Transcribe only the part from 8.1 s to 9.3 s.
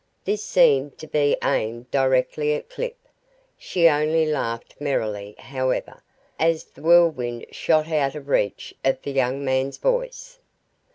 of reach of the